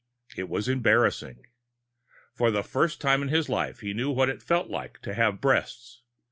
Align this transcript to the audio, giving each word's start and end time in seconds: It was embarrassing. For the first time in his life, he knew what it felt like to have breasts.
It 0.35 0.49
was 0.49 0.67
embarrassing. 0.67 1.45
For 2.33 2.49
the 2.49 2.63
first 2.63 2.99
time 2.99 3.21
in 3.21 3.27
his 3.29 3.49
life, 3.49 3.81
he 3.81 3.93
knew 3.93 4.09
what 4.09 4.29
it 4.29 4.41
felt 4.41 4.67
like 4.67 4.99
to 5.03 5.13
have 5.13 5.39
breasts. 5.39 6.01